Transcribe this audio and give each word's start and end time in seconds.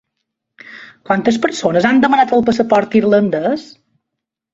Quantes 1.09 1.37
persones 1.43 1.85
han 1.89 2.01
demanat 2.05 2.33
el 2.39 2.45
passaport 2.47 2.97
irlandès? 3.01 3.67